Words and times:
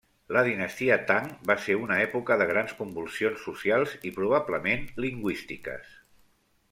La 0.35 0.41
dinastia 0.45 0.95
Tang 1.09 1.27
va 1.51 1.55
ser 1.65 1.75
una 1.81 1.99
època 2.05 2.37
de 2.43 2.47
grans 2.53 2.73
convulsions 2.79 3.45
socials 3.51 3.93
i 4.11 4.15
probablement 4.17 4.89
lingüístiques. 5.07 5.95